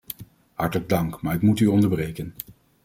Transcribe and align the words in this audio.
Hartelijk 0.57 0.89
dank, 0.89 1.21
maar 1.21 1.35
ik 1.35 1.41
moet 1.41 1.59
u 1.59 1.67
onderbreken. 1.67 2.33